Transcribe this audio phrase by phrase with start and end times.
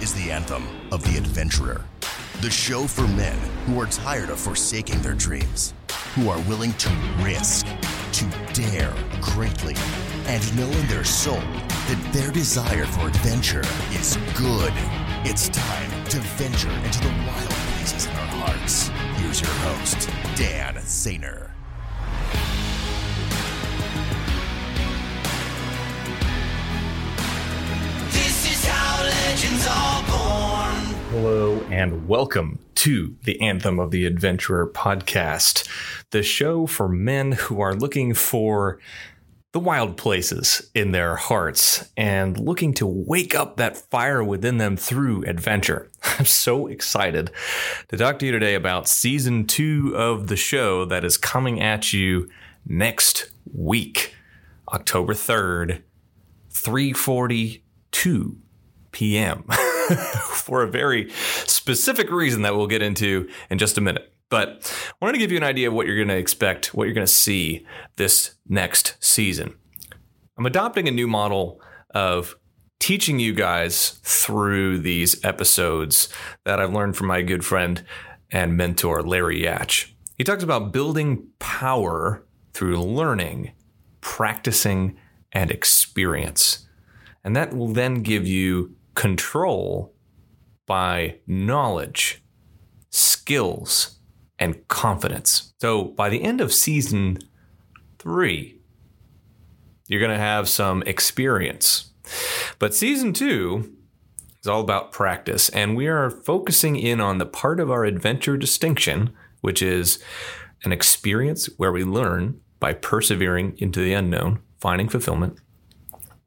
[0.00, 1.84] is the anthem of the adventurer.
[2.40, 5.74] The show for men who are tired of forsaking their dreams,
[6.14, 6.88] who are willing to
[7.20, 7.66] risk,
[8.12, 8.24] to
[8.54, 9.74] dare greatly,
[10.26, 14.72] and know in their soul that their desire for adventure is good.
[15.24, 18.88] It's time to venture into the wild places in our hearts.
[19.16, 21.49] Here's your host, Dan Sainer.
[31.70, 35.68] And welcome to the Anthem of the Adventurer podcast,
[36.10, 38.80] the show for men who are looking for
[39.52, 44.76] the wild places in their hearts and looking to wake up that fire within them
[44.76, 45.88] through adventure.
[46.02, 47.30] I'm so excited
[47.88, 51.92] to talk to you today about season two of the show that is coming at
[51.92, 52.28] you
[52.66, 54.16] next week,
[54.72, 55.82] October 3rd,
[56.50, 58.38] 342
[58.92, 59.44] p.m.
[60.34, 61.10] for a very
[61.70, 64.12] specific reason that we'll get into in just a minute.
[64.28, 66.84] But I wanted to give you an idea of what you're going to expect, what
[66.84, 69.54] you're going to see this next season.
[70.36, 71.60] I'm adopting a new model
[71.94, 72.34] of
[72.80, 76.08] teaching you guys through these episodes
[76.44, 77.84] that I've learned from my good friend
[78.32, 79.92] and mentor, Larry Yatch.
[80.18, 83.52] He talks about building power through learning,
[84.00, 84.96] practicing,
[85.30, 86.66] and experience.
[87.22, 89.94] And that will then give you control
[90.70, 92.22] by knowledge,
[92.90, 93.98] skills,
[94.38, 95.52] and confidence.
[95.60, 97.18] So by the end of season
[97.98, 98.60] three,
[99.88, 101.90] you're going to have some experience.
[102.60, 103.74] But season two
[104.40, 108.36] is all about practice, and we are focusing in on the part of our adventure
[108.36, 109.98] distinction, which is
[110.62, 115.36] an experience where we learn by persevering into the unknown, finding fulfillment.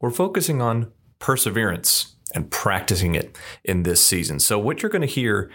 [0.02, 4.40] We're focusing on perseverance and practicing it in this season.
[4.40, 5.50] So, what you're going to hear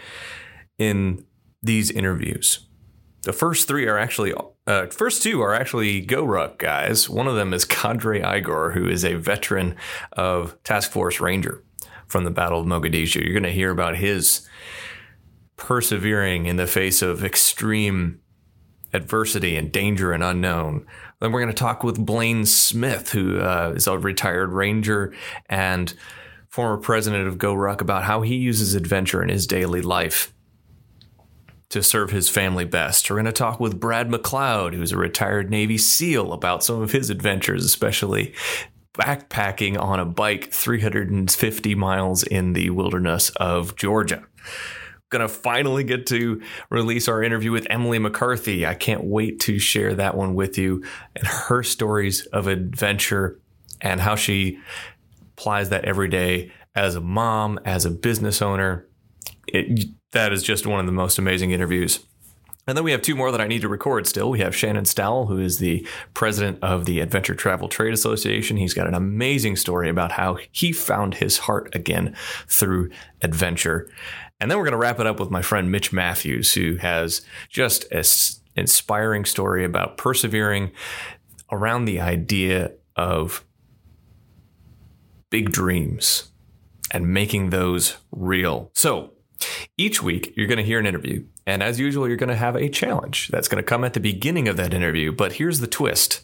[0.77, 1.25] in
[1.61, 2.67] these interviews,
[3.23, 4.33] the first three are actually,
[4.65, 7.09] uh, first two are actually GoRuck guys.
[7.09, 9.75] One of them is Cadre Igor, who is a veteran
[10.13, 11.63] of Task Force Ranger
[12.07, 13.23] from the Battle of Mogadishu.
[13.23, 14.47] You're going to hear about his
[15.57, 18.21] persevering in the face of extreme
[18.93, 20.85] adversity and danger and unknown.
[21.19, 25.13] Then we're going to talk with Blaine Smith, who uh, is a retired ranger
[25.47, 25.93] and
[26.49, 30.33] former president of GoRuck, about how he uses adventure in his daily life
[31.69, 33.09] to serve his family best.
[33.09, 36.91] We're going to talk with Brad McLeod, who's a retired Navy SEAL, about some of
[36.91, 38.33] his adventures, especially
[38.93, 44.25] backpacking on a bike 350 miles in the wilderness of Georgia
[45.11, 48.67] to finally get to release our interview with Emily McCarthy.
[48.67, 50.83] I can't wait to share that one with you
[51.15, 53.39] and her stories of adventure
[53.81, 54.59] and how she
[55.39, 58.85] applies that every day as a mom, as a business owner.
[59.47, 62.05] It, that is just one of the most amazing interviews.
[62.67, 64.29] And then we have two more that I need to record still.
[64.29, 68.57] We have Shannon Stowell, who is the president of the Adventure Travel Trade Association.
[68.57, 72.15] He's got an amazing story about how he found his heart again
[72.47, 72.91] through
[73.21, 73.89] adventure.
[74.41, 77.21] And then we're going to wrap it up with my friend Mitch Matthews, who has
[77.49, 78.03] just an
[78.57, 80.71] inspiring story about persevering
[81.49, 83.45] around the idea of
[85.29, 86.31] big dreams
[86.91, 88.71] and making those real.
[88.73, 89.13] So
[89.77, 91.25] each week, you're going to hear an interview.
[91.45, 93.99] And as usual, you're going to have a challenge that's going to come at the
[93.99, 95.11] beginning of that interview.
[95.11, 96.21] But here's the twist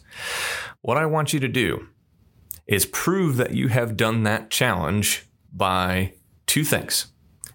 [0.82, 1.88] what I want you to do
[2.66, 6.12] is prove that you have done that challenge by
[6.46, 7.06] two things.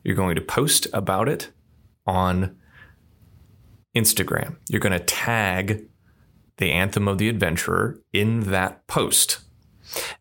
[0.04, 1.52] You're going to post about it
[2.08, 2.58] on
[3.96, 4.58] Instagram.
[4.70, 5.88] You're going to tag
[6.58, 9.40] the Anthem of the Adventurer in that post.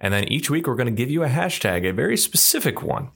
[0.00, 3.10] And then each week, we're going to give you a hashtag, a very specific one.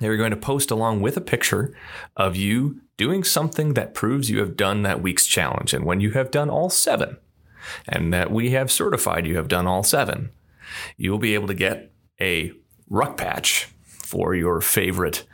[0.00, 1.76] You're going to post along with a picture
[2.16, 5.74] of you doing something that proves you have done that week's challenge.
[5.74, 7.18] And when you have done all seven,
[7.86, 10.30] and that we have certified you have done all seven,
[10.96, 12.52] you will be able to get a
[12.88, 15.26] ruck patch for your favorite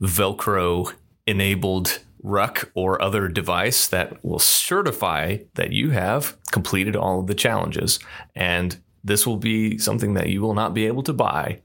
[0.00, 0.92] Velcro
[1.26, 7.34] enabled ruck or other device that will certify that you have completed all of the
[7.34, 7.98] challenges.
[8.34, 11.60] And this will be something that you will not be able to buy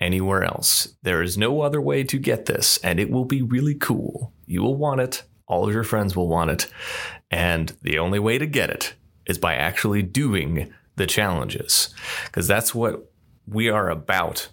[0.00, 0.94] anywhere else.
[1.02, 4.32] There is no other way to get this, and it will be really cool.
[4.46, 6.66] You will want it, all of your friends will want it,
[7.30, 8.94] and the only way to get it
[9.26, 11.92] is by actually doing the challenges
[12.26, 13.10] because that's what
[13.46, 14.48] we are about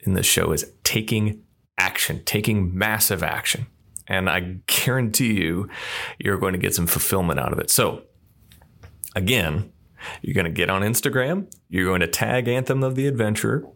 [0.00, 1.42] in this show is taking
[1.78, 3.66] action, taking massive action.
[4.06, 5.68] And I guarantee you,
[6.18, 7.70] you're going to get some fulfillment out of it.
[7.70, 8.02] So,
[9.16, 9.72] again,
[10.22, 13.66] You're going to get on Instagram, you're going to tag Anthem of the Adventurer,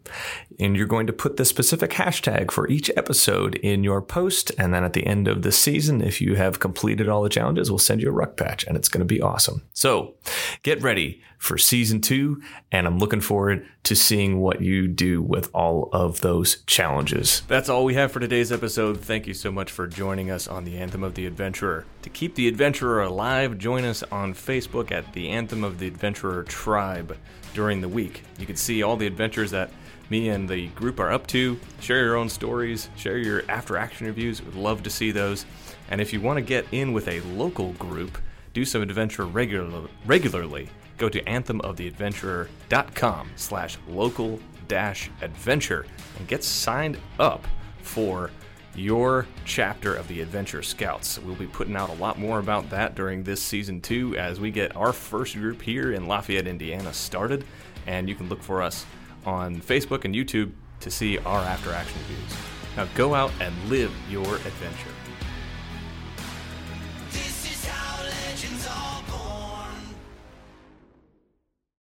[0.58, 4.52] and you're going to put the specific hashtag for each episode in your post.
[4.58, 7.70] And then at the end of the season, if you have completed all the challenges,
[7.70, 9.62] we'll send you a ruck patch and it's going to be awesome.
[9.72, 10.14] So
[10.62, 15.50] get ready for season two, and I'm looking forward to seeing what you do with
[15.55, 17.43] all of those challenges.
[17.49, 19.00] That's all we have for today's episode.
[19.00, 21.87] Thank you so much for joining us on the Anthem of the Adventurer.
[22.02, 26.43] To keep the adventurer alive, join us on Facebook at the Anthem of the Adventurer
[26.43, 27.17] Tribe
[27.55, 28.23] during the week.
[28.38, 29.70] You can see all the adventures that
[30.11, 31.58] me and the group are up to.
[31.81, 34.43] Share your own stories, share your after action reviews.
[34.43, 35.44] We'd love to see those.
[35.90, 38.19] And if you want to get in with a local group,
[38.58, 45.87] do some adventure regular, regularly, go to anthemoftheadventurer.com slash local dash adventure
[46.19, 47.46] and get signed up
[47.82, 48.32] for
[48.75, 51.20] your chapter of the Adventure Scouts.
[51.20, 54.50] We'll be putting out a lot more about that during this season two as we
[54.50, 57.44] get our first group here in Lafayette, Indiana started.
[57.87, 58.84] And you can look for us
[59.25, 60.50] on Facebook and YouTube
[60.81, 62.37] to see our after action reviews.
[62.76, 64.90] Now go out and live your adventure.